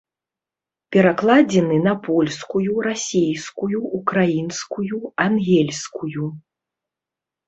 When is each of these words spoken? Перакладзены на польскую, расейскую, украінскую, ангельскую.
Перакладзены 0.95 1.75
на 1.87 1.91
польскую, 2.07 2.69
расейскую, 2.87 3.77
украінскую, 3.99 4.95
ангельскую. 5.27 6.25